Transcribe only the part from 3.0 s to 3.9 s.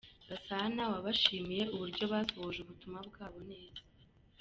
bwabo neza.